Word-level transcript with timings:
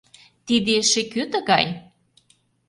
Тиде 0.45 0.73
эше 0.81 1.01
кӧ 1.13 1.23
тыгай? 1.31 1.65